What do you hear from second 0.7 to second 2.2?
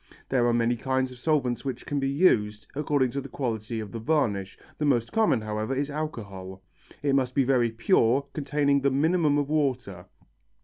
kinds of solvents which can be